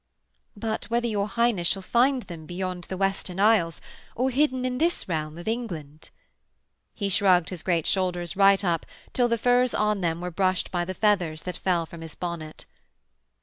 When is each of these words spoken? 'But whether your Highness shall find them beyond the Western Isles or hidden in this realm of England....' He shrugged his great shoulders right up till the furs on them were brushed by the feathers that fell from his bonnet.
'But 0.57 0.85
whether 0.85 1.05
your 1.05 1.27
Highness 1.27 1.67
shall 1.67 1.83
find 1.83 2.23
them 2.23 2.47
beyond 2.47 2.85
the 2.85 2.97
Western 2.97 3.39
Isles 3.39 3.81
or 4.15 4.31
hidden 4.31 4.65
in 4.65 4.79
this 4.79 5.07
realm 5.07 5.37
of 5.37 5.47
England....' 5.47 6.09
He 6.95 7.07
shrugged 7.07 7.49
his 7.49 7.61
great 7.61 7.85
shoulders 7.85 8.35
right 8.35 8.63
up 8.65 8.87
till 9.13 9.27
the 9.27 9.37
furs 9.37 9.75
on 9.75 10.01
them 10.01 10.19
were 10.19 10.31
brushed 10.31 10.71
by 10.71 10.85
the 10.85 10.95
feathers 10.95 11.43
that 11.43 11.57
fell 11.57 11.85
from 11.85 12.01
his 12.01 12.15
bonnet. 12.15 12.65